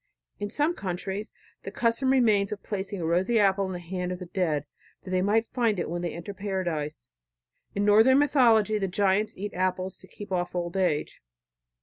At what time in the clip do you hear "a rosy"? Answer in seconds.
3.01-3.37